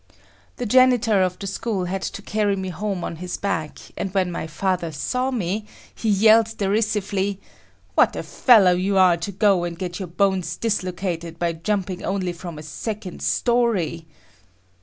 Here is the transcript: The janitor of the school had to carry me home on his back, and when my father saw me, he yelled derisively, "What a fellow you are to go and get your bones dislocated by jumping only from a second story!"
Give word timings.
The 0.55 0.65
janitor 0.65 1.21
of 1.21 1.37
the 1.37 1.45
school 1.45 1.85
had 1.85 2.01
to 2.01 2.23
carry 2.23 2.55
me 2.55 2.69
home 2.69 3.03
on 3.03 3.17
his 3.17 3.37
back, 3.37 3.77
and 3.95 4.11
when 4.15 4.31
my 4.31 4.47
father 4.47 4.91
saw 4.91 5.29
me, 5.29 5.67
he 5.93 6.09
yelled 6.09 6.57
derisively, 6.57 7.39
"What 7.93 8.15
a 8.15 8.23
fellow 8.23 8.71
you 8.71 8.97
are 8.97 9.17
to 9.17 9.31
go 9.31 9.63
and 9.63 9.77
get 9.77 9.99
your 9.99 10.07
bones 10.07 10.55
dislocated 10.57 11.37
by 11.37 11.53
jumping 11.53 12.03
only 12.03 12.33
from 12.33 12.57
a 12.57 12.63
second 12.63 13.21
story!" 13.21 14.07